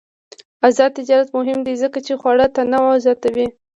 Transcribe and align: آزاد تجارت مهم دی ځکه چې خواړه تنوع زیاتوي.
آزاد 0.67 0.91
تجارت 0.99 1.29
مهم 1.37 1.59
دی 1.65 1.73
ځکه 1.83 1.99
چې 2.05 2.13
خواړه 2.19 2.45
تنوع 2.55 2.95
زیاتوي. 3.05 3.47